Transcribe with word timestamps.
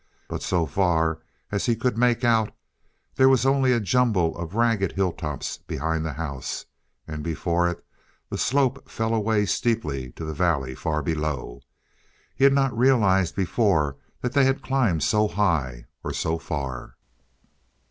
But 0.27 0.41
so 0.41 0.65
far 0.65 1.19
as 1.51 1.67
he 1.67 1.75
could 1.75 1.95
make 1.95 2.23
out, 2.23 2.51
there 3.17 3.29
was 3.29 3.45
only 3.45 3.71
a 3.71 3.79
jumble 3.79 4.35
of 4.35 4.55
ragged 4.55 4.93
hilltops 4.93 5.59
behind 5.59 6.03
the 6.03 6.13
house, 6.13 6.65
and 7.07 7.21
before 7.21 7.69
it 7.69 7.85
the 8.27 8.37
slope 8.39 8.89
fell 8.89 9.13
away 9.13 9.45
steeply 9.45 10.11
to 10.13 10.25
the 10.25 10.33
valley 10.33 10.73
far 10.73 11.03
below. 11.03 11.61
He 12.35 12.45
had 12.45 12.53
not 12.53 12.75
realized 12.75 13.35
before 13.35 13.95
that 14.21 14.33
they 14.33 14.45
had 14.45 14.63
climbed 14.63 15.03
so 15.03 15.27
high 15.27 15.85
or 16.03 16.13
so 16.13 16.39
far. 16.39 16.95